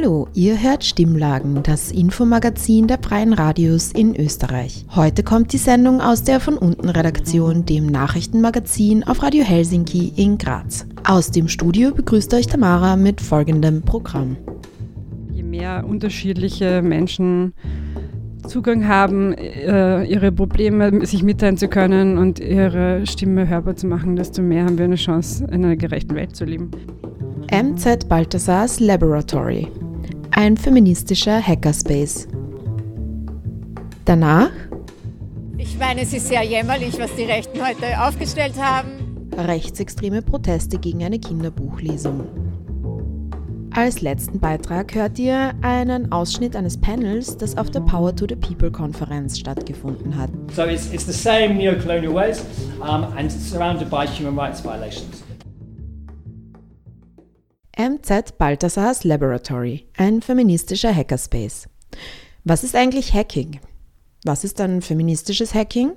[0.00, 4.86] Hallo, ihr hört Stimmlagen, das Infomagazin der Freien Radios in Österreich.
[4.94, 10.38] Heute kommt die Sendung aus der von unten Redaktion, dem Nachrichtenmagazin auf Radio Helsinki in
[10.38, 10.86] Graz.
[11.02, 14.36] Aus dem Studio begrüßt euch Tamara mit folgendem Programm.
[15.32, 17.52] Je mehr unterschiedliche Menschen
[18.46, 24.14] Zugang haben, äh, ihre Probleme sich mitteilen zu können und ihre Stimme hörbar zu machen,
[24.14, 26.70] desto mehr haben wir eine Chance, in einer gerechten Welt zu leben.
[27.50, 29.66] MZ Balthasars Laboratory,
[30.38, 32.28] ein feministischer Hackerspace.
[34.04, 34.52] Danach
[35.56, 39.30] Ich meine, es ist sehr jämmerlich, was die Rechten heute aufgestellt haben.
[39.36, 42.24] rechtsextreme Proteste gegen eine Kinderbuchlesung.
[43.74, 48.36] Als letzten Beitrag hört ihr einen Ausschnitt eines Panels, das auf der Power to the
[48.36, 50.30] People Konferenz stattgefunden hat.
[50.54, 52.44] So it's, it's the same neo-colonial ways
[52.80, 55.27] um, and surrounded by human rights violations.
[57.78, 61.68] MZ Balthasars Laboratory, ein feministischer Hackerspace.
[62.42, 63.60] Was ist eigentlich Hacking?
[64.24, 65.92] Was ist ein feministisches Hacking?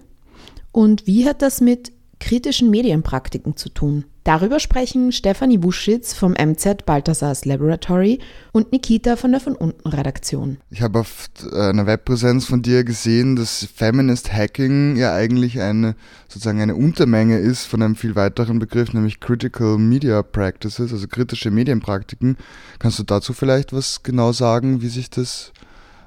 [0.71, 4.05] Und wie hat das mit kritischen Medienpraktiken zu tun?
[4.23, 8.19] Darüber sprechen Stefanie Wuschitz vom MZ Balthasars Laboratory
[8.51, 10.57] und Nikita von der von unten Redaktion.
[10.69, 15.95] Ich habe auf einer Webpräsenz von dir gesehen, dass Feminist Hacking ja eigentlich eine
[16.27, 21.49] sozusagen eine Untermenge ist von einem viel weiteren Begriff, nämlich Critical Media Practices, also kritische
[21.49, 22.37] Medienpraktiken.
[22.77, 25.51] Kannst du dazu vielleicht was genau sagen, wie sich das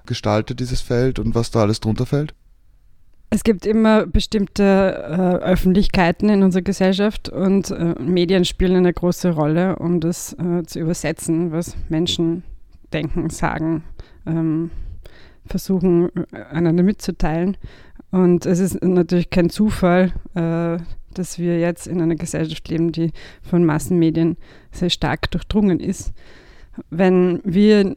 [0.07, 2.33] gestaltet, dieses Feld und was da alles drunter fällt?
[3.35, 9.31] Es gibt immer bestimmte äh, Öffentlichkeiten in unserer Gesellschaft und äh, Medien spielen eine große
[9.31, 12.45] Rolle, um das äh, zu übersetzen, was Menschen
[12.93, 13.83] denken, sagen,
[14.25, 14.71] ähm,
[15.47, 17.57] versuchen äh, einander mitzuteilen.
[18.13, 20.79] Und es ist natürlich kein Zufall, äh,
[21.13, 23.11] dass wir jetzt in einer Gesellschaft leben, die
[23.43, 24.37] von Massenmedien
[24.71, 26.13] sehr stark durchdrungen ist.
[26.89, 27.97] Wenn wir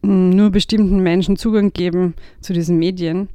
[0.00, 3.28] nur bestimmten Menschen Zugang geben zu diesen Medien,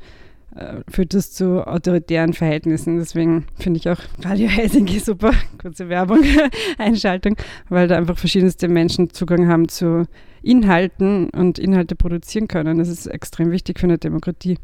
[0.89, 2.97] führt das zu autoritären Verhältnissen.
[2.97, 6.19] Deswegen finde ich auch Radio Helsinki super, kurze Werbung,
[6.77, 7.35] Einschaltung,
[7.69, 10.05] weil da einfach verschiedenste Menschen Zugang haben zu
[10.41, 12.77] Inhalten und Inhalte produzieren können.
[12.77, 14.57] Das ist extrem wichtig für eine Demokratie.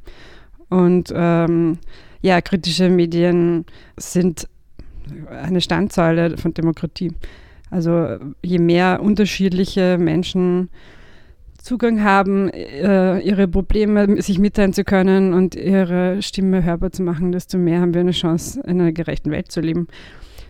[0.70, 1.80] Und ähm,
[2.22, 3.66] ja, kritische Medien
[3.98, 4.48] sind
[5.30, 7.12] eine Standsäule von Demokratie.
[7.70, 10.70] Also je mehr unterschiedliche Menschen
[11.62, 17.32] Zugang haben, äh, ihre Probleme sich mitteilen zu können und ihre Stimme hörbar zu machen,
[17.32, 19.88] desto mehr haben wir eine Chance, in einer gerechten Welt zu leben.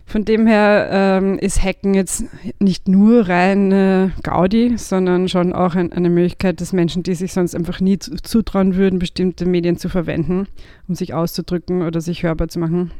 [0.05, 2.25] Von dem her ähm, ist Hacken jetzt
[2.59, 7.55] nicht nur rein Gaudi, sondern schon auch ein, eine Möglichkeit, dass Menschen, die sich sonst
[7.55, 10.47] einfach nie zutrauen würden, bestimmte Medien zu verwenden,
[10.87, 12.91] um sich auszudrücken oder sich hörbar zu machen,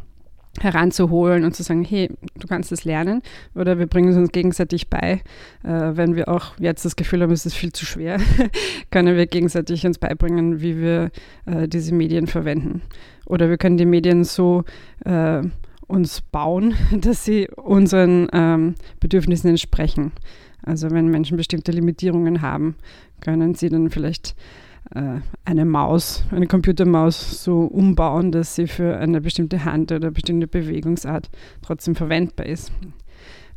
[0.60, 3.22] heranzuholen und zu sagen, hey, du kannst das lernen
[3.56, 5.22] oder wir bringen es uns gegenseitig bei.
[5.64, 8.20] Äh, wenn wir auch jetzt das Gefühl haben, es ist viel zu schwer,
[8.92, 11.12] können wir gegenseitig uns beibringen, wie wir
[11.46, 12.82] äh, diese Medien verwenden.
[13.26, 14.64] Oder wir können die Medien so
[15.06, 15.42] äh,
[15.88, 20.12] uns bauen, dass sie unseren ähm, Bedürfnissen entsprechen.
[20.64, 22.76] Also wenn Menschen bestimmte Limitierungen haben,
[23.22, 24.36] können sie dann vielleicht
[25.46, 30.48] eine Maus, eine Computermaus so umbauen, dass sie für eine bestimmte Hand oder eine bestimmte
[30.48, 31.30] Bewegungsart
[31.62, 32.72] trotzdem verwendbar ist.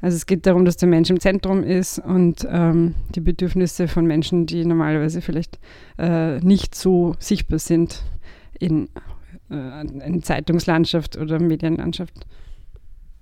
[0.00, 4.06] Also es geht darum, dass der Mensch im Zentrum ist und ähm, die Bedürfnisse von
[4.06, 5.58] Menschen, die normalerweise vielleicht
[5.98, 8.02] äh, nicht so sichtbar sind
[8.60, 8.90] in,
[9.50, 12.12] äh, in Zeitungslandschaft oder Medienlandschaft.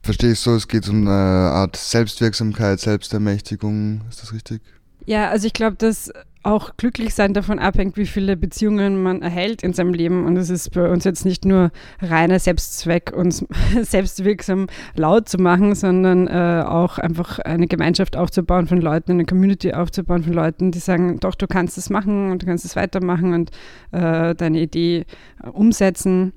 [0.02, 4.60] Verstehe ich so, es geht um eine Art Selbstwirksamkeit, Selbstermächtigung, ist das richtig?
[5.06, 6.12] Ja, also ich glaube, dass
[6.44, 10.26] auch glücklich sein davon abhängt, wie viele Beziehungen man erhält in seinem Leben.
[10.26, 11.70] Und es ist bei uns jetzt nicht nur
[12.00, 13.46] reiner Selbstzweck, uns
[13.82, 19.72] selbstwirksam laut zu machen, sondern äh, auch einfach eine Gemeinschaft aufzubauen von Leuten, eine Community
[19.72, 23.34] aufzubauen von Leuten, die sagen, doch, du kannst es machen und du kannst es weitermachen
[23.34, 23.50] und
[23.92, 25.04] äh, deine Idee
[25.42, 26.32] äh, umsetzen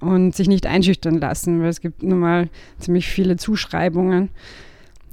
[0.00, 2.48] und sich nicht einschüchtern lassen, weil es gibt nun mal
[2.78, 4.30] ziemlich viele Zuschreibungen.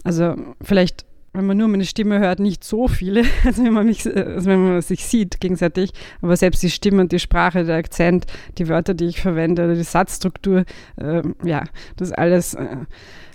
[0.04, 1.07] Also vielleicht
[1.38, 4.64] wenn man nur meine Stimme hört, nicht so viele, als wenn man, mich, als wenn
[4.64, 5.92] man sich sieht gegenseitig.
[6.22, 8.26] Aber selbst die Stimme und die Sprache, der Akzent,
[8.58, 10.66] die Wörter, die ich verwende, die Satzstruktur,
[10.98, 11.64] äh, ja,
[11.96, 12.66] das alles äh,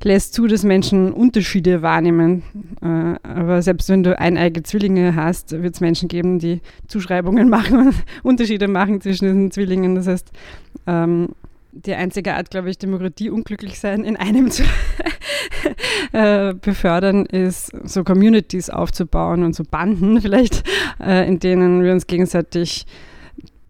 [0.03, 2.43] lässt zu, dass Menschen Unterschiede wahrnehmen.
[2.83, 7.87] Äh, aber selbst wenn du eineige Zwillinge hast, wird es Menschen geben, die Zuschreibungen machen
[7.87, 7.95] und
[8.25, 9.95] Unterschiede machen zwischen diesen Zwillingen.
[9.95, 10.33] Das heißt,
[10.89, 11.29] ähm,
[11.73, 14.63] die einzige Art, glaube ich, Demokratie unglücklich sein in einem zu
[16.13, 20.63] äh, befördern, ist so Communities aufzubauen und so Banden vielleicht,
[21.01, 22.85] äh, in denen wir uns gegenseitig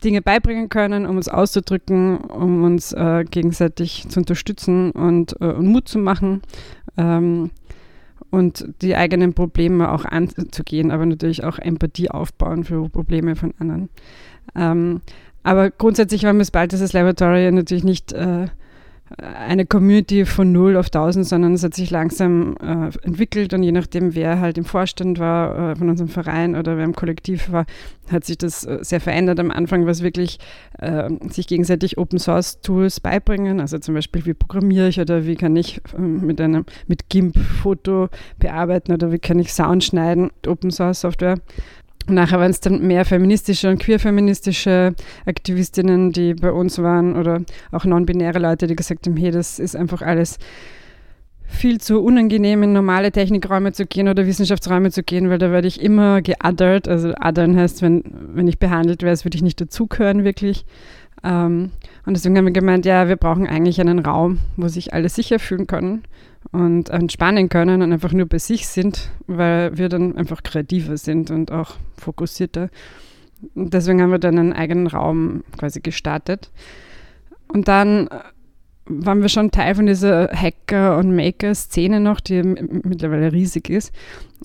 [0.02, 5.86] Dinge beibringen können, um uns auszudrücken, um uns äh, gegenseitig zu unterstützen und, und Mut
[5.86, 6.42] zu machen
[6.96, 7.52] ähm,
[8.30, 13.90] und die eigenen Probleme auch anzugehen, aber natürlich auch Empathie aufbauen für Probleme von anderen.
[14.56, 15.02] Ähm,
[15.42, 18.46] aber grundsätzlich war Miss Balthasar's Laboratory natürlich nicht äh,
[19.18, 23.72] eine Community von 0 auf 1000, sondern es hat sich langsam äh, entwickelt und je
[23.72, 27.66] nachdem, wer halt im Vorstand war äh, von unserem Verein oder wer im Kollektiv war,
[28.10, 29.40] hat sich das äh, sehr verändert.
[29.40, 30.38] Am Anfang war es wirklich,
[30.78, 35.36] äh, sich gegenseitig Open Source Tools beibringen, also zum Beispiel, wie programmiere ich oder wie
[35.36, 38.08] kann ich ähm, mit einem mit GIMP Foto
[38.38, 41.36] bearbeiten oder wie kann ich Sound schneiden, Open Source Software.
[42.08, 44.94] Nachher waren es dann mehr feministische und queerfeministische
[45.24, 49.76] Aktivistinnen, die bei uns waren oder auch non-binäre Leute, die gesagt haben, hey, das ist
[49.76, 50.38] einfach alles
[51.52, 55.68] viel zu unangenehm, in normale Technikräume zu gehen oder Wissenschaftsräume zu gehen, weil da werde
[55.68, 56.88] ich immer geothert.
[56.88, 58.02] Also othern heißt, wenn,
[58.34, 60.64] wenn ich behandelt wäre, würde ich nicht dazugehören wirklich.
[61.22, 61.70] Ähm,
[62.06, 65.38] und deswegen haben wir gemeint, ja, wir brauchen eigentlich einen Raum, wo sich alle sicher
[65.38, 66.02] fühlen können
[66.50, 71.30] und entspannen können und einfach nur bei sich sind, weil wir dann einfach kreativer sind
[71.30, 72.68] und auch fokussierter.
[73.54, 76.50] Und deswegen haben wir dann einen eigenen Raum quasi gestartet.
[77.48, 78.20] Und dann äh,
[78.86, 83.92] waren wir schon Teil von dieser Hacker- und Maker-Szene noch, die mittlerweile riesig ist.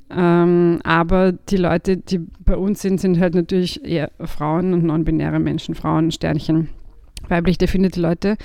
[0.10, 5.40] Ähm, aber die Leute, die bei uns sind, sind halt natürlich eher Frauen und non-binäre
[5.40, 6.70] Menschen, Frauen, Sternchen
[7.30, 8.38] weiblich definierte Leute,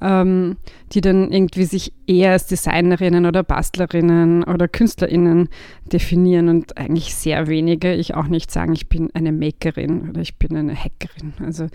[0.00, 0.56] ähm,
[0.92, 5.48] die dann irgendwie sich eher als Designerinnen oder Bastlerinnen oder KünstlerInnen
[5.92, 10.36] definieren und eigentlich sehr wenige, ich auch nicht sagen, ich bin eine Makerin oder ich
[10.36, 11.34] bin eine Hackerin.
[11.44, 11.68] Also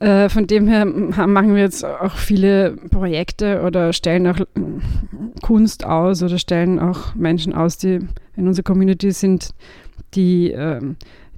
[0.00, 4.38] äh, von dem her machen wir jetzt auch viele Projekte oder stellen auch
[5.42, 8.00] Kunst aus oder stellen auch Menschen aus, die
[8.36, 9.50] in unserer Community sind,
[10.14, 10.80] die äh,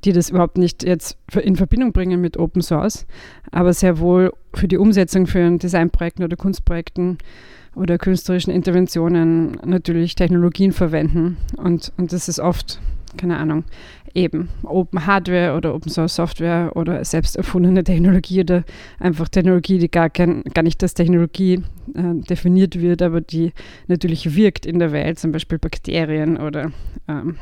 [0.05, 3.07] die das überhaupt nicht jetzt in Verbindung bringen mit Open Source,
[3.51, 7.19] aber sehr wohl für die Umsetzung von Designprojekten oder Kunstprojekten
[7.75, 11.37] oder künstlerischen Interventionen natürlich Technologien verwenden.
[11.57, 12.81] Und, und das ist oft,
[13.17, 13.65] keine Ahnung,
[14.15, 18.65] eben Open Hardware oder Open Source Software oder selbst erfundene Technologie oder
[19.01, 21.63] einfach Technologie, die gar, kein, gar nicht als Technologie
[21.95, 23.53] äh, definiert wird, aber die
[23.89, 26.71] natürlich wirkt in der Welt, zum Beispiel Bakterien oder
[27.09, 27.37] ähm,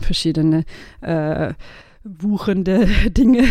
[0.00, 0.64] verschiedene
[1.00, 1.54] äh,
[2.04, 3.44] wuchende Dinge.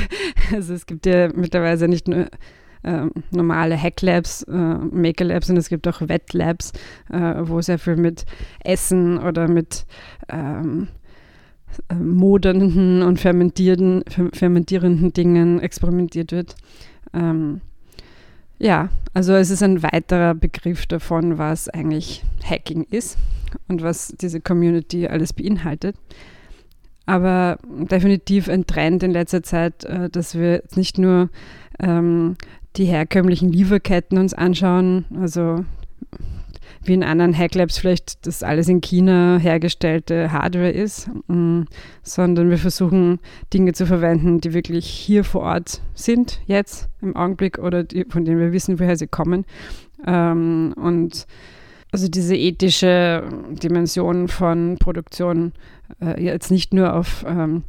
[0.53, 2.27] Also es gibt ja mittlerweile nicht nur
[2.83, 6.73] äh, normale Hacklabs, äh, Maker-Labs, sondern es gibt auch Wettlabs,
[7.09, 8.25] äh, wo sehr viel mit
[8.63, 9.85] Essen oder mit
[10.29, 10.89] ähm,
[11.89, 14.03] äh, modernden und fermentierenden,
[14.33, 16.55] fermentierenden Dingen experimentiert wird.
[17.13, 17.61] Ähm,
[18.59, 23.17] ja, also es ist ein weiterer Begriff davon, was eigentlich Hacking ist
[23.67, 25.95] und was diese Community alles beinhaltet.
[27.05, 31.29] Aber definitiv ein Trend in letzter Zeit, äh, dass wir nicht nur
[31.79, 32.35] ähm,
[32.77, 35.65] die herkömmlichen Lieferketten uns anschauen, also
[36.85, 41.61] wie in anderen Hacklabs vielleicht das alles in China hergestellte Hardware ist, mm,
[42.01, 43.19] sondern wir versuchen
[43.53, 48.25] Dinge zu verwenden, die wirklich hier vor Ort sind, jetzt im Augenblick oder die, von
[48.25, 49.45] denen wir wissen, woher sie kommen.
[50.05, 51.25] Ähm, und
[51.93, 55.53] also diese ethische Dimension von Produktion
[56.01, 57.63] äh, jetzt nicht nur auf ähm,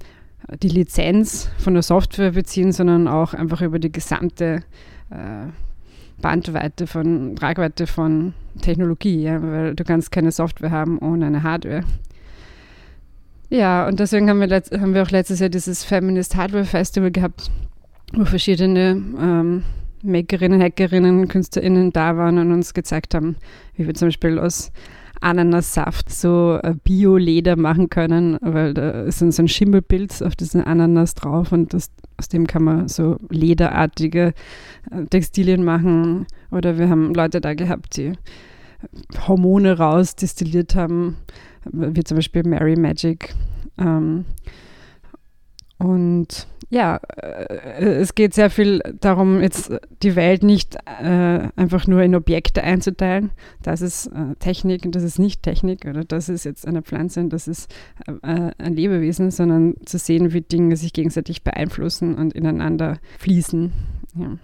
[0.62, 4.62] die Lizenz von der Software beziehen, sondern auch einfach über die gesamte
[5.10, 5.46] äh,
[6.22, 11.84] Bandweite von, Tragweite von Technologie, ja, weil du kannst keine Software haben ohne eine Hardware.
[13.50, 17.50] Ja, und deswegen haben wir, haben wir auch letztes Jahr dieses Feminist Hardware Festival gehabt,
[18.14, 19.64] wo verschiedene ähm,
[20.04, 23.36] Makerinnen, Hackerinnen, KünstlerInnen da waren und uns gezeigt haben,
[23.74, 24.70] wie wir zum Beispiel aus
[25.20, 31.14] Ananassaft so äh, Bio-Leder machen können, weil da ist so ein Schimmelpilz auf diesen Ananas
[31.14, 34.34] drauf und das, aus dem kann man so lederartige
[34.90, 36.26] äh, Textilien machen.
[36.50, 38.12] Oder wir haben Leute da gehabt, die
[39.26, 41.16] Hormone rausdestilliert haben,
[41.72, 43.34] wie zum Beispiel Mary Magic.
[43.78, 44.26] Ähm,
[45.78, 52.02] und ja, äh, es geht sehr viel darum, jetzt die Welt nicht äh, einfach nur
[52.02, 53.30] in Objekte einzuteilen.
[53.62, 57.20] Das ist äh, Technik und das ist nicht Technik oder das ist jetzt eine Pflanze
[57.20, 57.72] und das ist
[58.06, 63.72] äh, ein Lebewesen, sondern zu sehen, wie Dinge sich gegenseitig beeinflussen und ineinander fließen.
[64.18, 64.38] Ja.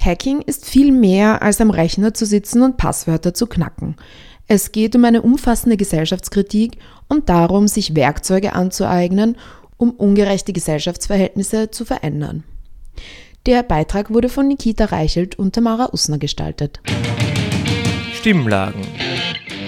[0.00, 3.96] Hacking ist viel mehr als am Rechner zu sitzen und Passwörter zu knacken.
[4.48, 6.78] Es geht um eine umfassende Gesellschaftskritik
[7.08, 9.36] und darum, sich Werkzeuge anzueignen,
[9.82, 12.44] um ungerechte Gesellschaftsverhältnisse zu verändern.
[13.46, 16.78] Der Beitrag wurde von Nikita Reichelt und Tamara Usner gestaltet.
[18.14, 18.82] Stimmlagen.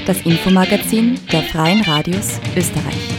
[0.07, 3.14] Das Infomagazin der Freien Radios Österreich.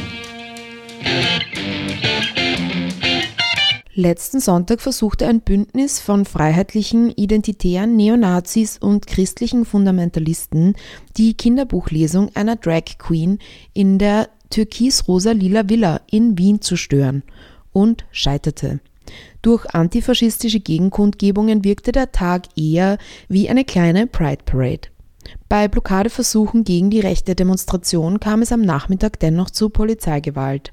[3.97, 10.75] Letzten Sonntag versuchte ein Bündnis von freiheitlichen, identitären Neonazis und christlichen Fundamentalisten
[11.15, 13.39] die Kinderbuchlesung einer Drag Queen
[13.71, 17.23] in der türkis-rosa-lila Villa in Wien zu stören
[17.71, 18.81] und scheiterte.
[19.41, 22.97] Durch antifaschistische Gegenkundgebungen wirkte der Tag eher
[23.29, 24.89] wie eine kleine Pride Parade.
[25.47, 30.71] Bei Blockadeversuchen gegen die rechte Demonstration kam es am Nachmittag dennoch zu Polizeigewalt.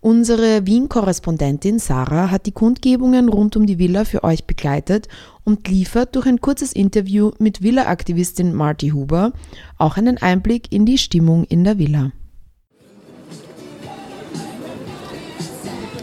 [0.00, 5.08] Unsere Wien-Korrespondentin Sarah hat die Kundgebungen rund um die Villa für euch begleitet
[5.44, 9.32] und liefert durch ein kurzes Interview mit Villa-Aktivistin Marty Huber
[9.78, 12.12] auch einen Einblick in die Stimmung in der Villa.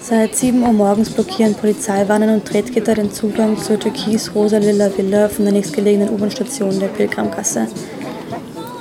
[0.02, 5.54] Seit 7 Uhr morgens blockieren Polizeiwannen und Tretgitter den Zugang zur türkis-rosa-lila Villa von der
[5.54, 7.68] nächstgelegenen U-Bahn-Station der Pilgramgasse.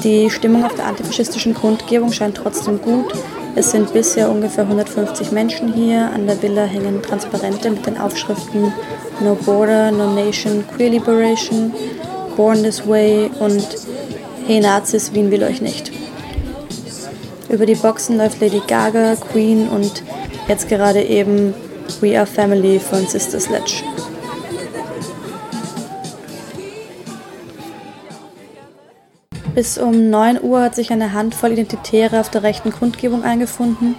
[0.02, 3.12] Die Stimmung auf der antifaschistischen Kundgebung scheint trotzdem gut.
[3.54, 6.10] Es sind bisher ungefähr 150 Menschen hier.
[6.10, 8.72] An der Villa hängen Transparente mit den Aufschriften
[9.20, 11.72] No Border, No Nation, Queer Liberation,
[12.34, 13.66] Born This Way und
[14.46, 15.92] Hey Nazis, Wien will euch nicht.
[17.50, 20.02] Über die Boxen läuft Lady Gaga, Queen und
[20.48, 21.52] jetzt gerade eben
[22.00, 23.82] We Are Family von Sister Sledge.
[29.54, 33.96] Bis um 9 Uhr hat sich eine Handvoll Identitäre auf der rechten Kundgebung eingefunden.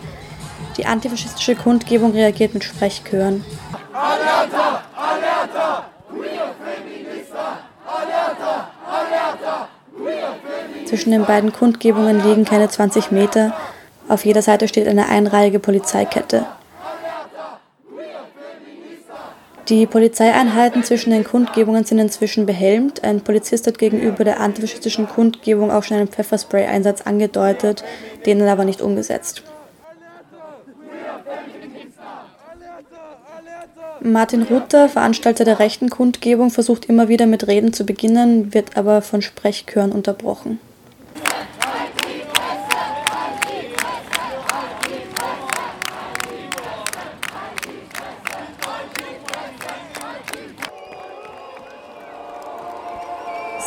[0.77, 3.45] Die antifaschistische Kundgebung reagiert mit Sprechchören.
[3.93, 4.81] Alerta!
[4.95, 5.85] Alerta!
[10.85, 13.53] Zwischen den beiden Kundgebungen liegen keine 20 Meter.
[14.07, 16.45] Auf jeder Seite steht eine einreihige Polizeikette.
[19.69, 23.03] Die Polizeieinheiten zwischen den Kundgebungen sind inzwischen behelmt.
[23.03, 27.83] Ein Polizist hat gegenüber der antifaschistischen Kundgebung auch schon einen Pfefferspray-Einsatz angedeutet,
[28.25, 29.43] den er aber nicht umgesetzt.
[34.01, 39.01] Martin Ruther, Veranstalter der rechten Kundgebung, versucht immer wieder mit Reden zu beginnen, wird aber
[39.01, 40.59] von Sprechchören unterbrochen.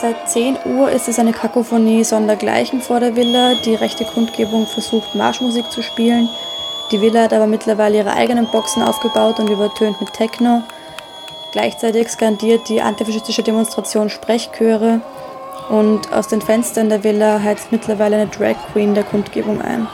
[0.06, 3.56] Seit 10 Uhr ist es eine Kakophonie sondergleichen vor der Villa.
[3.64, 6.28] Die rechte Kundgebung versucht Marschmusik zu spielen.
[6.92, 10.62] Die Villa hat aber mittlerweile ihre eigenen Boxen aufgebaut und übertönt mit Techno.
[11.50, 15.00] Gleichzeitig skandiert die antifaschistische Demonstration Sprechchöre
[15.70, 19.88] und aus den Fenstern der Villa heizt mittlerweile eine Drag Queen der Kundgebung ein.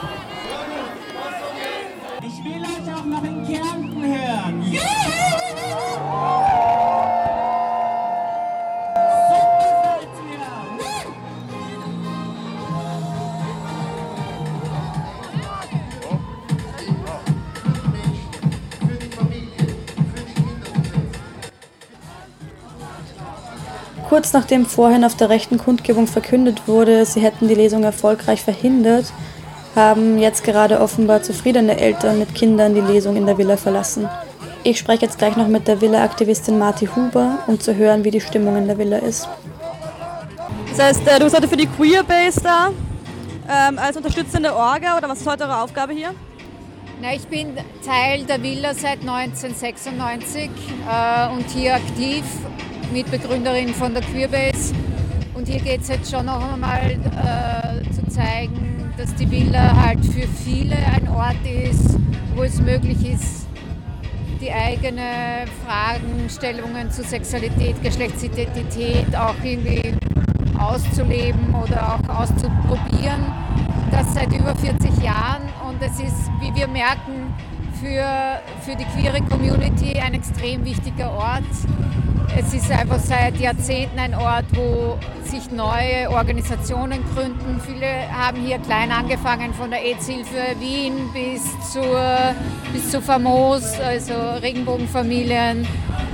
[24.13, 29.11] Kurz nachdem vorhin auf der rechten Kundgebung verkündet wurde, sie hätten die Lesung erfolgreich verhindert,
[29.75, 34.07] haben jetzt gerade offenbar zufriedene Eltern mit Kindern die Lesung in der Villa verlassen.
[34.61, 38.21] Ich spreche jetzt gleich noch mit der Villa-Aktivistin Marti Huber, um zu hören, wie die
[38.21, 39.27] Stimmung in der Villa ist.
[40.69, 42.69] Das heißt, äh, du bist heute für die Queerbase da,
[43.49, 46.13] ähm, als unterstützende Orga oder was ist heute eure Aufgabe hier?
[47.01, 50.51] Na, ich bin Teil der Villa seit 1996
[50.87, 52.23] äh, und hier aktiv
[52.93, 54.73] Mitbegründerin von der Queerbase.
[55.33, 60.05] Und hier geht es jetzt schon noch einmal äh, zu zeigen, dass die Villa halt
[60.05, 61.97] für viele ein Ort ist,
[62.35, 63.47] wo es möglich ist,
[64.39, 69.95] die eigenen Fragestellungen zu Sexualität, Geschlechtsidentität auch irgendwie
[70.59, 73.25] auszuleben oder auch auszuprobieren.
[73.89, 77.33] Das seit über 40 Jahren und es ist, wie wir merken,
[77.81, 81.43] für, für die queere Community ein extrem wichtiger Ort.
[82.35, 87.61] Es ist einfach seit Jahrzehnten ein Ort, wo sich neue Organisationen gründen.
[87.65, 92.35] Viele haben hier klein angefangen, von der AIDS-Hilfe Wien bis zur,
[92.71, 95.67] bis zu Famos, also Regenbogenfamilien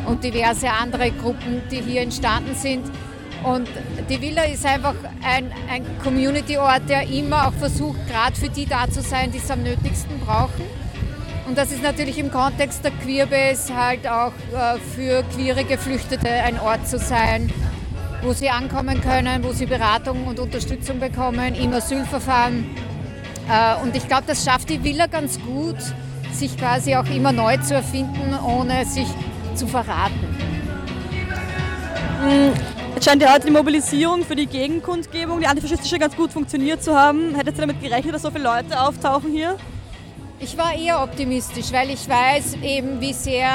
[0.07, 2.85] und diverse andere Gruppen, die hier entstanden sind.
[3.43, 3.69] Und
[4.09, 8.89] die Villa ist einfach ein, ein Community-Ort, der immer auch versucht, gerade für die da
[8.89, 10.78] zu sein, die es am nötigsten brauchen.
[11.50, 16.60] Und das ist natürlich im Kontext der Queerbase halt auch äh, für queere Geflüchtete ein
[16.60, 17.51] Ort zu sein,
[18.22, 22.65] wo sie ankommen können, wo sie Beratung und Unterstützung bekommen im Asylverfahren.
[23.50, 25.77] Äh, und ich glaube, das schafft die Villa ganz gut,
[26.32, 29.08] sich quasi auch immer neu zu erfinden, ohne sich
[29.56, 30.38] zu verraten.
[32.29, 32.53] Ähm,
[32.94, 36.96] jetzt scheint ja heute die Mobilisierung für die Gegenkundgebung, die antifaschistische, ganz gut funktioniert zu
[36.96, 37.34] haben.
[37.34, 39.58] Hättet ihr damit gerechnet, dass so viele Leute auftauchen hier?
[40.41, 43.50] Ich war eher optimistisch, weil ich weiß eben, wie sehr,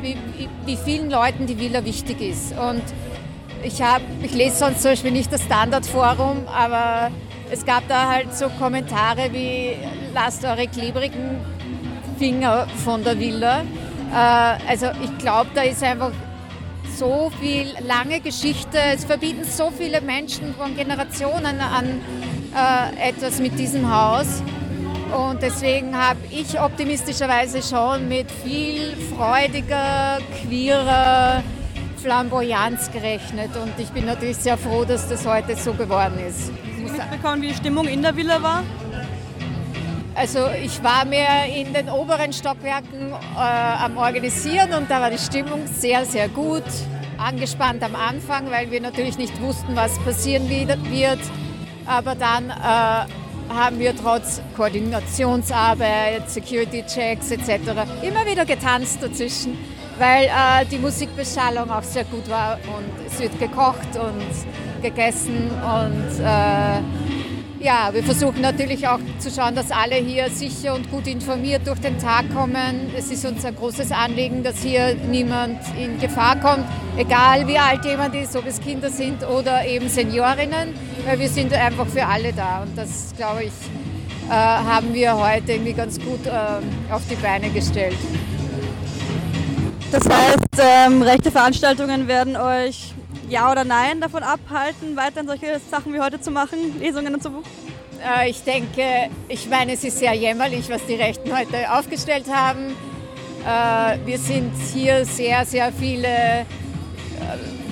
[0.00, 0.16] wie,
[0.64, 2.52] wie vielen Leuten die Villa wichtig ist.
[2.56, 2.82] Und
[3.62, 7.10] ich, hab, ich lese sonst zum Beispiel nicht das Standardforum, aber
[7.50, 9.76] es gab da halt so Kommentare wie,
[10.14, 11.38] lasst eure klebrigen
[12.18, 13.60] Finger von der Villa.
[14.10, 16.12] Äh, also ich glaube, da ist einfach
[16.96, 18.78] so viel lange Geschichte.
[18.94, 22.00] Es verbieten so viele Menschen von Generationen an
[22.56, 24.42] äh, etwas mit diesem Haus.
[25.16, 31.42] Und deswegen habe ich optimistischerweise schon mit viel freudiger, queerer
[31.98, 33.50] Flamboyanz gerechnet.
[33.56, 36.50] Und ich bin natürlich sehr froh, dass das heute so geworden ist.
[36.50, 38.62] Hast du mitbekommen, wie die Stimmung in der Villa war?
[40.14, 45.18] Also ich war mehr in den oberen Stockwerken äh, am Organisieren und da war die
[45.18, 46.64] Stimmung sehr, sehr gut.
[47.18, 51.20] Angespannt am Anfang, weil wir natürlich nicht wussten, was passieren wird.
[51.86, 53.06] Aber dann äh,
[53.54, 57.50] haben wir trotz Koordinationsarbeit, Security-Checks etc.
[58.02, 59.56] immer wieder getanzt dazwischen,
[59.98, 66.24] weil äh, die Musikbeschallung auch sehr gut war und es wird gekocht und gegessen und
[66.24, 66.80] äh,
[67.62, 71.78] ja, wir versuchen natürlich auch zu schauen, dass alle hier sicher und gut informiert durch
[71.78, 72.90] den Tag kommen.
[72.96, 76.64] Es ist uns ein großes Anliegen, dass hier niemand in Gefahr kommt,
[76.96, 80.74] egal wie alt jemand ist, ob es Kinder sind oder eben Seniorinnen,
[81.06, 82.62] weil wir sind einfach für alle da.
[82.62, 83.52] Und das, glaube ich,
[84.28, 87.96] äh, haben wir heute irgendwie ganz gut äh, auf die Beine gestellt.
[89.92, 92.94] Das heißt, ähm, rechte Veranstaltungen werden euch
[93.32, 97.30] ja oder nein davon abhalten, weiterhin solche Sachen wie heute zu machen, Lesungen und so?
[98.04, 98.82] Äh, ich denke,
[99.28, 102.76] ich meine, es ist sehr jämmerlich, was die Rechten heute aufgestellt haben.
[103.46, 106.44] Äh, wir sind hier sehr, sehr viele, äh,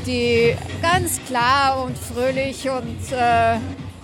[0.06, 2.98] die ganz klar und fröhlich und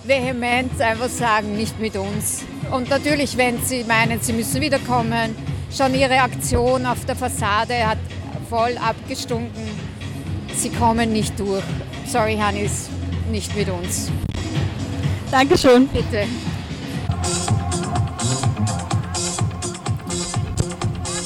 [0.03, 2.43] vehement einfach sagen, nicht mit uns.
[2.71, 5.35] Und natürlich, wenn sie meinen, sie müssen wiederkommen,
[5.75, 7.97] schon ihre Aktion auf der Fassade hat
[8.47, 9.86] voll abgestunken
[10.57, 11.63] sie kommen nicht durch.
[12.05, 12.89] Sorry, Hannes,
[13.31, 14.09] nicht mit uns.
[15.31, 15.87] Dankeschön.
[15.87, 16.25] Bitte.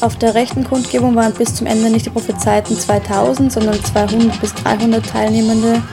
[0.01, 4.53] Auf der rechten Kundgebung waren bis zum Ende nicht die prophezeiten 2000, sondern 200 bis
[4.55, 5.83] 300 Teilnehmende.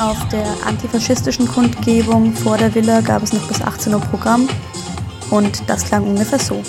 [0.00, 4.48] Auf der antifaschistischen Kundgebung vor der Villa gab es noch bis 18 Uhr Programm
[5.30, 6.62] und das klang ungefähr so.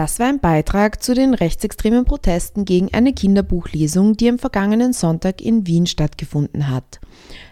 [0.00, 5.42] Das war ein Beitrag zu den rechtsextremen Protesten gegen eine Kinderbuchlesung, die am vergangenen Sonntag
[5.42, 7.00] in Wien stattgefunden hat.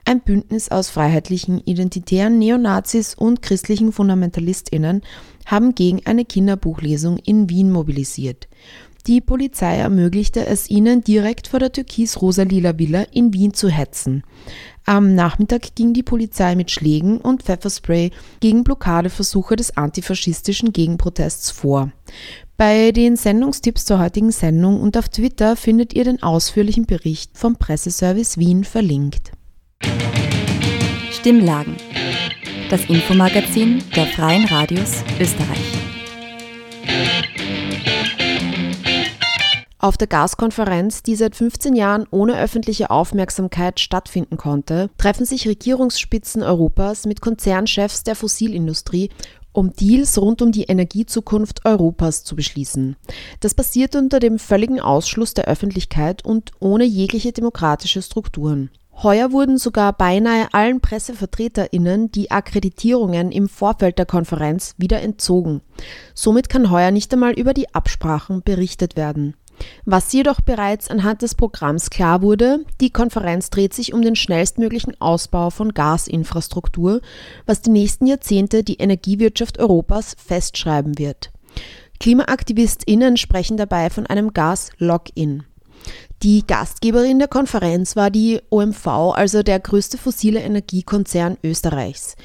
[0.07, 5.03] Ein Bündnis aus freiheitlichen, identitären Neonazis und christlichen Fundamentalistinnen
[5.45, 8.49] haben gegen eine Kinderbuchlesung in Wien mobilisiert.
[9.07, 14.23] Die Polizei ermöglichte es ihnen, direkt vor der türkis-rosa-lila Villa in Wien zu hetzen.
[14.89, 21.93] Am Nachmittag ging die Polizei mit Schlägen und Pfefferspray gegen Blockadeversuche des antifaschistischen Gegenprotests vor.
[22.57, 27.57] Bei den Sendungstipps zur heutigen Sendung und auf Twitter findet ihr den ausführlichen Bericht vom
[27.57, 29.33] Presseservice Wien verlinkt.
[31.11, 31.77] Stimmlagen.
[32.71, 35.79] Das Infomagazin der Freien Radios Österreich.
[39.81, 46.43] Auf der Gaskonferenz, die seit 15 Jahren ohne öffentliche Aufmerksamkeit stattfinden konnte, treffen sich Regierungsspitzen
[46.43, 49.11] Europas mit Konzernchefs der Fossilindustrie,
[49.53, 52.97] um Deals rund um die Energiezukunft Europas zu beschließen.
[53.39, 58.71] Das passiert unter dem völligen Ausschluss der Öffentlichkeit und ohne jegliche demokratische Strukturen.
[59.01, 65.61] Heuer wurden sogar beinahe allen PressevertreterInnen die Akkreditierungen im Vorfeld der Konferenz wieder entzogen.
[66.15, 69.37] Somit kann heuer nicht einmal über die Absprachen berichtet werden.
[69.85, 75.01] Was jedoch bereits anhand des Programms klar wurde, die Konferenz dreht sich um den schnellstmöglichen
[75.01, 77.01] Ausbau von Gasinfrastruktur,
[77.47, 81.31] was die nächsten Jahrzehnte die Energiewirtschaft Europas festschreiben wird.
[82.01, 85.45] KlimaaktivistInnen sprechen dabei von einem Gas-Lock-in.
[86.23, 92.17] Die Gastgeberin der Konferenz war die OMV, also der größte fossile Energiekonzern Österreichs.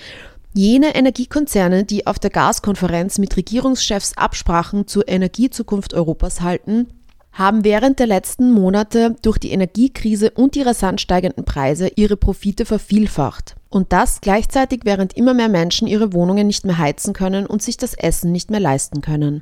[0.55, 6.87] Jene Energiekonzerne, die auf der Gaskonferenz mit Regierungschefs Absprachen zur Energiezukunft Europas halten,
[7.33, 12.65] haben während der letzten Monate durch die Energiekrise und die rasant steigenden Preise ihre Profite
[12.65, 13.55] vervielfacht.
[13.73, 17.75] Und das gleichzeitig, während immer mehr Menschen ihre Wohnungen nicht mehr heizen können und sich
[17.75, 19.41] das Essen nicht mehr leisten können.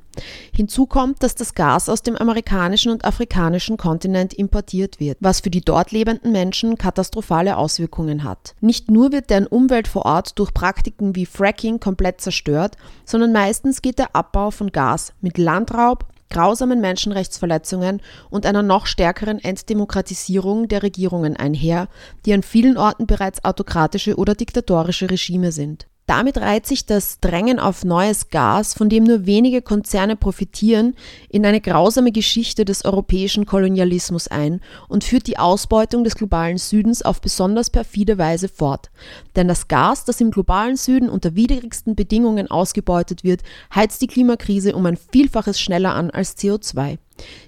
[0.55, 5.49] Hinzu kommt, dass das Gas aus dem amerikanischen und afrikanischen Kontinent importiert wird, was für
[5.49, 8.55] die dort lebenden Menschen katastrophale Auswirkungen hat.
[8.61, 13.81] Nicht nur wird deren Umwelt vor Ort durch Praktiken wie Fracking komplett zerstört, sondern meistens
[13.81, 20.81] geht der Abbau von Gas mit Landraub, grausamen Menschenrechtsverletzungen und einer noch stärkeren Entdemokratisierung der
[20.81, 21.87] Regierungen einher,
[22.25, 25.90] die an vielen Orten bereits autokratische oder diktatorische Regime sind.
[26.07, 30.95] Damit reiht sich das Drängen auf neues Gas, von dem nur wenige Konzerne profitieren,
[31.29, 34.59] in eine grausame Geschichte des europäischen Kolonialismus ein
[34.89, 38.89] und führt die Ausbeutung des globalen Südens auf besonders perfide Weise fort.
[39.35, 43.41] Denn das Gas, das im globalen Süden unter widrigsten Bedingungen ausgebeutet wird,
[43.73, 46.97] heizt die Klimakrise um ein Vielfaches schneller an als CO2.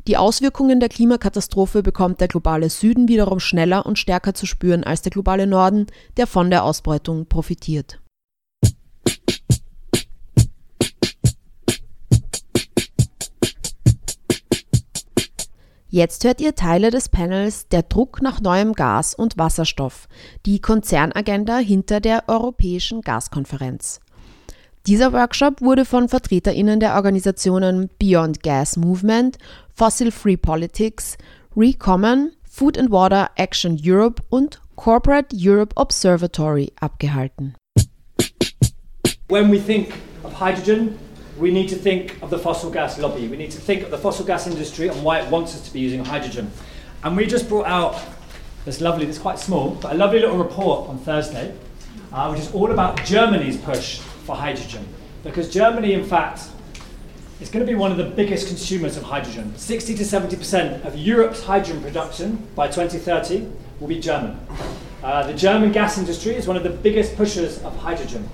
[0.07, 5.01] Die Auswirkungen der Klimakatastrophe bekommt der globale Süden wiederum schneller und stärker zu spüren als
[5.01, 7.99] der globale Norden, der von der Ausbeutung profitiert.
[15.95, 20.07] Jetzt hört ihr Teile des Panels Der Druck nach neuem Gas und Wasserstoff,
[20.43, 23.99] die Konzernagenda hinter der Europäischen Gaskonferenz.
[24.87, 29.37] Dieser Workshop wurde von Vertreterinnen der Organisationen Beyond Gas Movement,
[29.71, 31.15] Fossil Free Politics,
[31.55, 37.53] Recommon, Food and Water Action Europe und Corporate Europe Observatory abgehalten.
[39.29, 40.97] When we think of hydrogen,
[41.37, 43.27] we need to think of the fossil gas lobby.
[43.27, 45.73] We need to think of the fossil gas industry and why it wants us to
[45.73, 46.51] be using hydrogen.
[47.03, 47.99] And we just brought out
[48.65, 51.55] this lovely, it's quite small, but a lovely little report on Thursday,
[52.11, 54.87] uh, which is all about Germany's push for hydrogen.
[55.23, 56.43] Because Germany, in fact,
[57.41, 59.53] is going to be one of the biggest consumers of hydrogen.
[59.57, 64.39] 60 to 70% of Europe's hydrogen production by 2030 will be German.
[65.03, 68.29] Uh, the German gas industry is one of the biggest pushers of hydrogen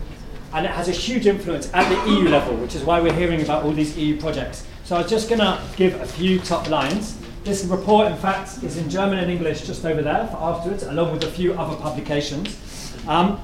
[0.54, 3.42] and it has a huge influence at the EU level, which is why we're hearing
[3.42, 4.66] about all these EU projects.
[4.84, 7.18] So I was just going to give a few top lines.
[7.44, 11.12] This report, in fact, is in German and English just over there for afterwards, along
[11.12, 12.96] with a few other publications.
[13.08, 13.40] Um,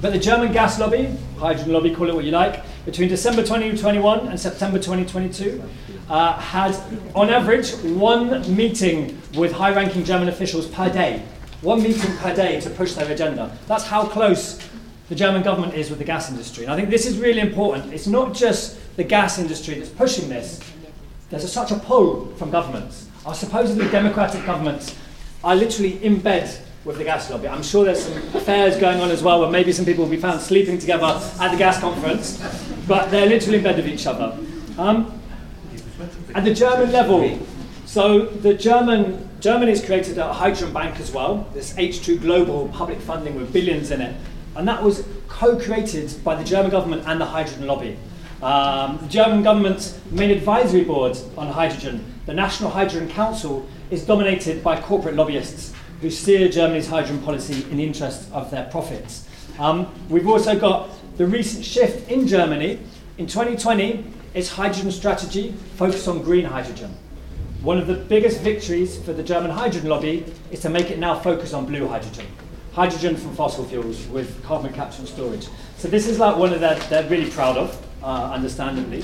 [0.00, 4.28] but the German gas lobby, hydrogen lobby, call it what you like, between December 2021
[4.28, 5.62] and September 2022,
[6.08, 6.76] uh, had,
[7.14, 11.22] on average, one meeting with high ranking German officials per day.
[11.62, 13.56] One meeting per day to push their agenda.
[13.66, 14.60] That's how close
[15.08, 16.64] the German government is with the gas industry.
[16.64, 17.92] And I think this is really important.
[17.92, 20.60] It's not just the gas industry that's pushing this.
[21.30, 23.08] There's a, such a pull from governments.
[23.24, 24.96] Our supposedly democratic governments
[25.42, 27.48] are literally in bed with the gas lobby.
[27.48, 30.16] I'm sure there's some affairs going on as well where maybe some people will be
[30.16, 32.40] found sleeping together at the gas conference,
[32.86, 34.38] but they're literally in bed with each other.
[34.78, 35.20] Um,
[36.34, 37.38] at the German level,
[37.86, 43.36] so the German Germany's created a hydrogen bank as well, this H2 Global public funding
[43.36, 44.16] with billions in it.
[44.56, 47.98] And that was co-created by the German government and the hydrogen lobby.
[48.42, 54.64] Um, the German government's main advisory board on hydrogen, the National Hydrogen Council, is dominated
[54.64, 59.28] by corporate lobbyists who steer Germany's hydrogen policy in the interest of their profits.
[59.58, 62.78] Um, we've also got the recent shift in Germany.
[63.18, 66.94] In 2020, its hydrogen strategy focused on green hydrogen.
[67.62, 71.18] One of the biggest victories for the German hydrogen lobby is to make it now
[71.18, 72.26] focus on blue hydrogen
[72.76, 75.48] hydrogen from fossil fuels with carbon capture and storage.
[75.78, 79.02] So this is like one of that they're really proud of, uh, understandably.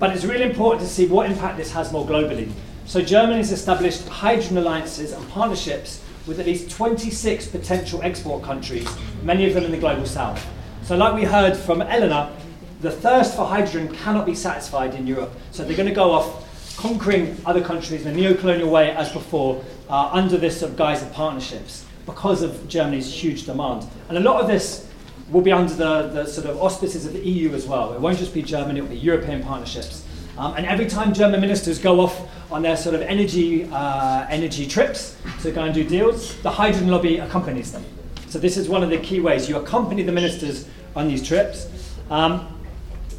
[0.00, 2.50] But it's really important to see what impact this has more globally.
[2.86, 8.88] So Germany has established hydrogen alliances and partnerships with at least 26 potential export countries,
[9.22, 10.44] many of them in the global south.
[10.82, 12.32] So like we heard from Eleanor,
[12.80, 15.30] the thirst for hydrogen cannot be satisfied in Europe.
[15.52, 19.64] So they're going to go off conquering other countries in a neo-colonial way as before
[19.88, 23.86] uh, under this sort of guise of partnerships because of Germany's huge demand.
[24.08, 24.88] And a lot of this
[25.30, 27.94] will be under the, the sort of auspices of the EU as well.
[27.94, 30.04] It won't just be Germany, it will be European partnerships.
[30.36, 34.66] Um, and every time German ministers go off on their sort of energy, uh, energy
[34.66, 37.84] trips to go and do deals, the hydrogen lobby accompanies them.
[38.28, 39.48] So this is one of the key ways.
[39.48, 41.68] You accompany the ministers on these trips.
[42.10, 42.48] Um,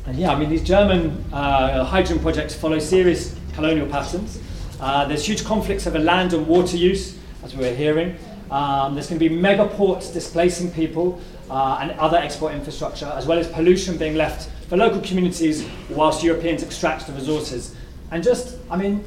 [0.06, 4.40] and yeah, I mean, these German uh, hydrogen projects follow serious colonial patterns.
[4.80, 8.18] Uh, there's huge conflicts over land and water use, as we were hearing.
[8.56, 13.26] Um, there's going to be mega ports displacing people uh, and other export infrastructure, as
[13.26, 17.76] well as pollution being left for local communities whilst Europeans extract the resources.
[18.12, 19.04] And just, I mean,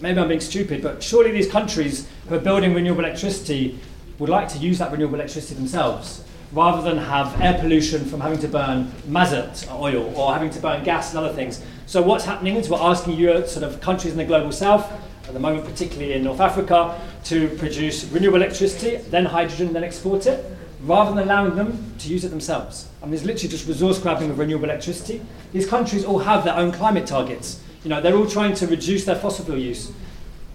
[0.00, 3.78] maybe I'm being stupid, but surely these countries who are building renewable electricity
[4.18, 8.38] would like to use that renewable electricity themselves, rather than have air pollution from having
[8.38, 11.62] to burn mazut oil or having to burn gas and other things.
[11.84, 14.90] So what's happening is we're asking Europe, sort of countries in the global south
[15.28, 20.26] at the moment, particularly in North Africa, to produce renewable electricity, then hydrogen, then export
[20.26, 20.44] it,
[20.82, 22.88] rather than allowing them to use it themselves.
[23.02, 25.20] I mean, it's literally just resource grabbing of renewable electricity.
[25.52, 27.62] These countries all have their own climate targets.
[27.84, 29.92] You know, they're all trying to reduce their fossil fuel use.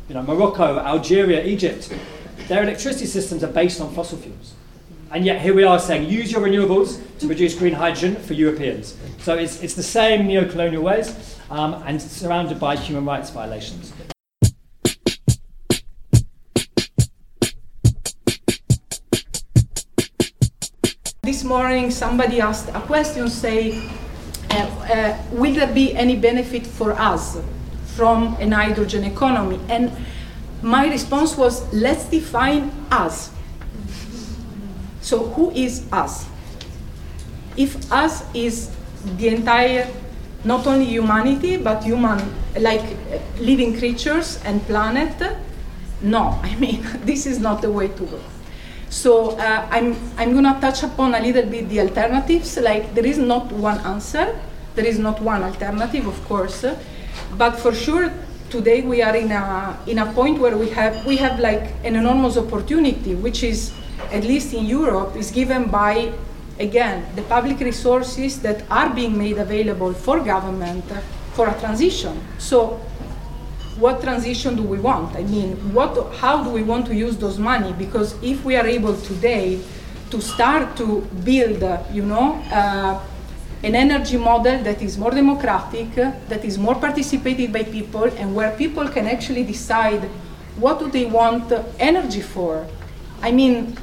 [0.09, 1.93] You know, Morocco, Algeria, Egypt,
[2.47, 4.53] their electricity systems are based on fossil fuels.
[5.11, 8.97] And yet here we are saying use your renewables to produce green hydrogen for Europeans.
[9.19, 13.93] So it's, it's the same neo-colonial ways um, and surrounded by human rights violations.
[21.45, 23.87] Morning somebody asked a question say,
[24.49, 27.37] uh, uh, will there be any benefit for us
[27.95, 29.59] from an hydrogen economy?
[29.69, 29.91] And
[30.61, 33.31] my response was, let's define us.
[35.01, 36.25] So who is us?
[37.55, 38.71] If us is
[39.17, 39.87] the entire,
[40.43, 42.19] not only humanity, but human,
[42.59, 42.97] like
[43.39, 45.15] living creatures and planet,
[46.01, 48.19] no, I mean, this is not the way to go.
[48.95, 52.57] So uh, I'm, I'm going to touch upon a little bit the alternatives.
[52.57, 54.39] Like there is not one answer,
[54.73, 56.63] there is not one alternative, of course,
[57.37, 58.09] but for sure
[58.49, 61.97] today we are in a, in a point where we have, we have like an
[61.97, 63.73] enormous opportunity, which is,
[64.13, 66.13] at least in Europe, is given by,
[66.57, 70.85] again, the public resources that are being made available for government
[71.33, 72.17] for a transition.
[72.37, 72.79] So
[73.77, 75.15] what transition do we want?
[75.15, 77.73] I mean, what, how do we want to use those money?
[77.73, 79.59] Because if we are able today
[80.11, 83.01] to start to build, uh, you know, uh,
[83.63, 88.33] an energy model that is more democratic, uh, that is more participated by people, and
[88.35, 90.03] where people can actually decide
[90.57, 92.65] what do they want energy for.
[93.21, 93.77] I mean,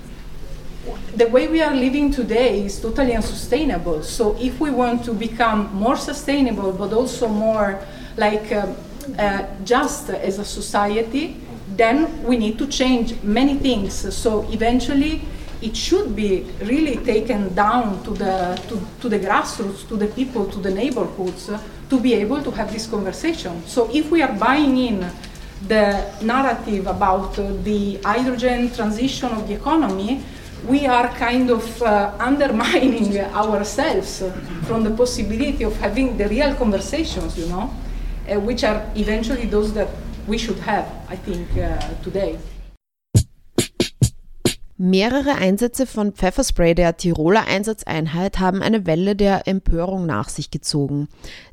[1.15, 4.03] the way we are living today is totally unsustainable.
[4.03, 7.85] So if we want to become more sustainable, but also more
[8.17, 8.75] like um,
[9.19, 11.37] uh, just as a society,
[11.77, 14.15] then we need to change many things.
[14.15, 15.23] So eventually,
[15.61, 20.47] it should be really taken down to the to, to the grassroots, to the people,
[20.47, 23.63] to the neighborhoods, uh, to be able to have this conversation.
[23.67, 25.11] So if we are buying in
[25.69, 30.25] the narrative about uh, the hydrogen transition of the economy,
[30.67, 34.23] we are kind of uh, undermining ourselves
[34.65, 37.71] from the possibility of having the real conversations, you know
[38.29, 39.89] uh, which are eventually those that
[40.27, 42.39] we should have, I think, uh, today.
[44.85, 51.07] Mehrere Einsätze von Pfefferspray der Tiroler Einsatzeinheit haben eine Welle der Empörung nach sich gezogen.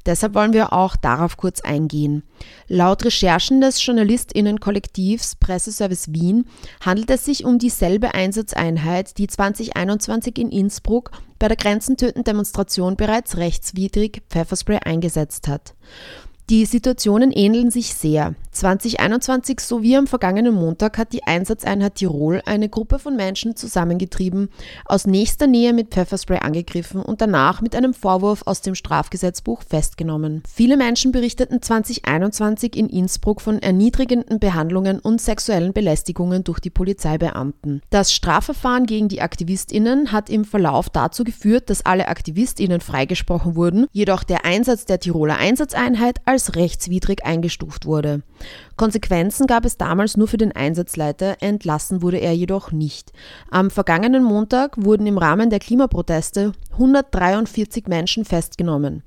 [0.07, 2.23] Deshalb wollen wir auch darauf kurz eingehen.
[2.67, 6.47] Laut Recherchen des Journalistinnenkollektivs Presseservice Wien
[6.83, 13.37] handelt es sich um dieselbe Einsatzeinheit, die 2021 in Innsbruck bei der grenzentötenden Demonstration bereits
[13.37, 15.75] rechtswidrig Pfefferspray eingesetzt hat.
[16.49, 18.33] Die Situationen ähneln sich sehr.
[18.53, 24.49] 2021 sowie am vergangenen Montag hat die Einsatzeinheit Tirol eine Gruppe von Menschen zusammengetrieben,
[24.85, 30.41] aus nächster Nähe mit Pfefferspray angegriffen und danach mit einem Vorwurf aus dem Strafgesetzbuch festgenommen.
[30.51, 37.83] Viele Menschen berichteten 2021 in Innsbruck von erniedrigenden Behandlungen und sexuellen Belästigungen durch die Polizeibeamten.
[37.91, 43.85] Das Strafverfahren gegen die Aktivistinnen hat im Verlauf dazu geführt, dass alle Aktivistinnen freigesprochen wurden,
[43.91, 48.23] jedoch der Einsatz der Tiroler Einsatzeinheit als als rechtswidrig eingestuft wurde.
[48.77, 53.11] Konsequenzen gab es damals nur für den Einsatzleiter, entlassen wurde er jedoch nicht.
[53.51, 59.03] Am vergangenen Montag wurden im Rahmen der Klimaproteste 143 Menschen festgenommen.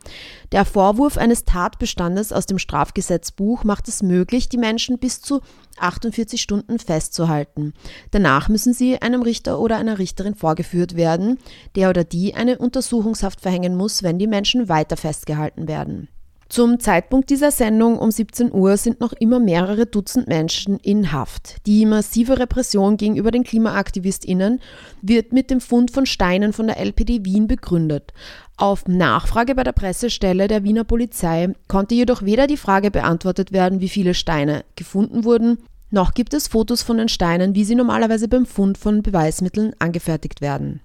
[0.53, 5.41] Der Vorwurf eines Tatbestandes aus dem Strafgesetzbuch macht es möglich, die Menschen bis zu
[5.79, 7.73] 48 Stunden festzuhalten.
[8.11, 11.39] Danach müssen sie einem Richter oder einer Richterin vorgeführt werden,
[11.77, 16.09] der oder die eine Untersuchungshaft verhängen muss, wenn die Menschen weiter festgehalten werden.
[16.53, 21.65] Zum Zeitpunkt dieser Sendung um 17 Uhr sind noch immer mehrere Dutzend Menschen in Haft.
[21.65, 24.61] Die massive Repression gegenüber den KlimaaktivistInnen
[25.01, 28.13] wird mit dem Fund von Steinen von der LPD Wien begründet.
[28.59, 33.81] Auf Nachfrage bei der Pressestelle der Wiener Polizei konnte jedoch weder die Frage beantwortet werden,
[33.81, 35.57] wie viele Steine gefunden wurden,
[35.91, 40.43] noch gibt es Fotos von den Steinen, wie sie normalerweise beim Fund von Beweismitteln angefertigt
[40.43, 40.83] werden.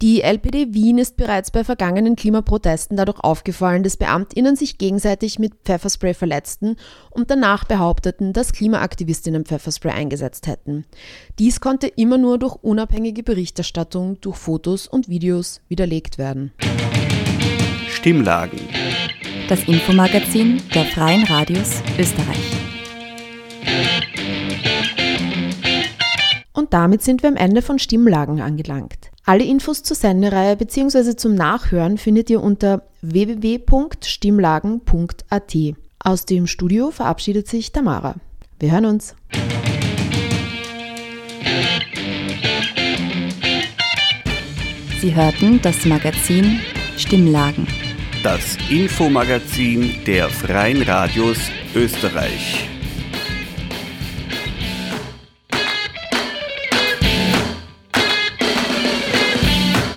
[0.00, 5.54] Die LPD Wien ist bereits bei vergangenen Klimaprotesten dadurch aufgefallen, dass Beamtinnen sich gegenseitig mit
[5.64, 6.76] Pfefferspray verletzten
[7.10, 10.84] und danach behaupteten, dass Klimaaktivistinnen Pfefferspray eingesetzt hätten.
[11.40, 16.52] Dies konnte immer nur durch unabhängige Berichterstattung, durch Fotos und Videos widerlegt werden.
[17.90, 18.60] Stimmlagen.
[19.48, 22.52] Das Infomagazin der Freien Radios Österreich.
[26.52, 29.07] Und damit sind wir am Ende von Stimmlagen angelangt.
[29.28, 31.14] Alle Infos zur Sendereihe bzw.
[31.14, 35.56] zum Nachhören findet ihr unter www.stimmlagen.at.
[35.98, 38.14] Aus dem Studio verabschiedet sich Tamara.
[38.58, 39.14] Wir hören uns.
[44.98, 46.60] Sie hörten das Magazin
[46.96, 47.66] Stimmlagen.
[48.22, 51.36] Das Infomagazin der Freien Radios
[51.74, 52.66] Österreich.